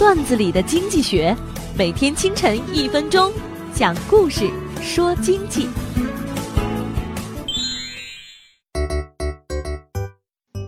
[0.00, 1.36] 段子里的经济学，
[1.76, 3.30] 每天清晨一分钟，
[3.74, 5.68] 讲故事说经济。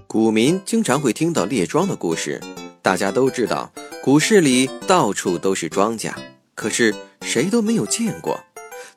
[0.06, 2.38] 股民经常会听到列庄的故事，
[2.82, 3.72] 大家都知道，
[4.03, 6.14] 股市里到处都是庄家，
[6.54, 8.38] 可是谁都没有见过。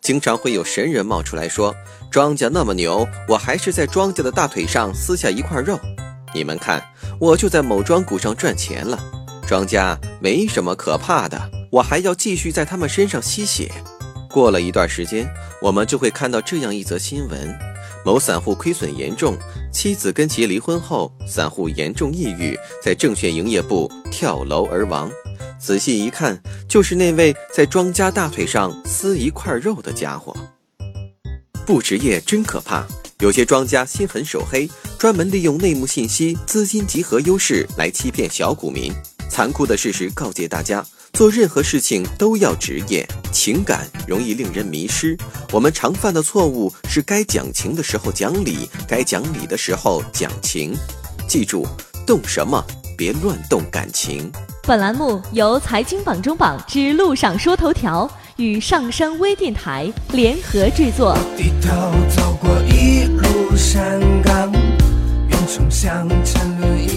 [0.02, 1.74] 经常会有神人冒出来说
[2.12, 5.80] ：“庄家那么牛，我还是在庄家的大腿上撕下一块肉。
[6.34, 6.84] 你们看，
[7.22, 9.00] 我就在某庄股上赚钱了。
[9.48, 13.72] 庄家没什么可怕的，我还要继续在他们身上吸血。”
[14.30, 15.30] 过了一段时间，
[15.62, 17.58] 我们就会看到这样一则新闻：
[18.04, 19.38] 某散户亏损严重，
[19.72, 25.10] 妻子跟其离婚后，散户严重抑郁，在证券营业部跳楼而亡。
[25.58, 30.36] 仔细一看，就是那位在庄家大腿上撕一块肉的家伙。
[31.66, 32.86] 不职业真可怕，
[33.20, 34.70] 有些庄家心狠手黑，
[35.00, 38.94] 专门利用内幕信息、资金集合优势来欺骗小股民。
[39.30, 45.18] 残酷的事实告诫大家，做任何事情都要职业，情感容易令人迷失。
[45.52, 50.74] 我们常犯的错误是该讲情的时候讲理，该讲理的时候讲情。
[51.28, 51.68] 记住，
[52.06, 52.64] 动什么
[52.98, 54.32] 别乱动感情。
[54.64, 61.18] 本栏目由财经榜中榜之路上说头条与上山微电台联合制作。
[61.36, 61.70] 低头
[62.16, 64.52] 走过一路山岗，
[65.30, 66.95] 愿冲向沉沦一